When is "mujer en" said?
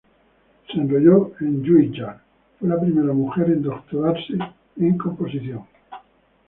3.13-3.61